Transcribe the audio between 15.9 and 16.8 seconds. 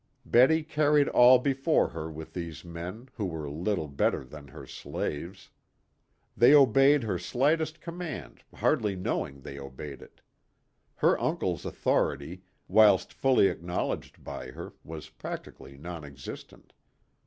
existent.